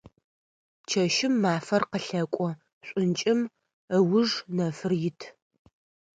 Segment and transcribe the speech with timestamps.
[0.89, 2.49] Чэщым мафэр къылъэкӏо,
[2.87, 3.39] шӏункӏым
[3.97, 5.21] ыуж нэфыр ит.